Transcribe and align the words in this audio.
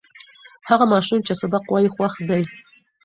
هغه 0.69 0.85
ماشوم 0.93 1.19
چې 1.27 1.33
سبق 1.41 1.63
وایي، 1.67 1.89
خوښ 1.95 2.13
دی. 2.29 2.43